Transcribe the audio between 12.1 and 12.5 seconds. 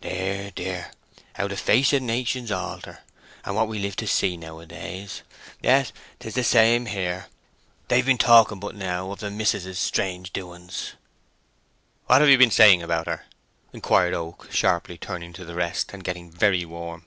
have you been